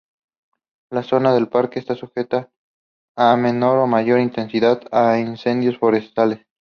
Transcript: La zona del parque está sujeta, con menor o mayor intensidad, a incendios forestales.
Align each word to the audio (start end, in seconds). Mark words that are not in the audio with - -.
La 0.89 1.03
zona 1.03 1.31
del 1.31 1.47
parque 1.47 1.77
está 1.77 1.93
sujeta, 1.93 2.49
con 3.15 3.39
menor 3.39 3.77
o 3.77 3.85
mayor 3.85 4.19
intensidad, 4.19 4.81
a 4.91 5.19
incendios 5.19 5.77
forestales. 5.77 6.47